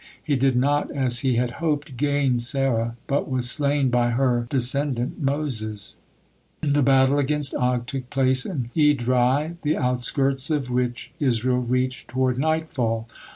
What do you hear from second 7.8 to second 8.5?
took place